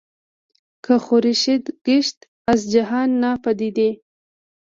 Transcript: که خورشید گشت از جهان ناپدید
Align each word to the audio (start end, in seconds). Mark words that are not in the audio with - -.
که 0.83 0.95
خورشید 1.05 1.63
گشت 1.87 2.17
از 2.51 2.71
جهان 2.71 3.09
ناپدید 3.23 3.79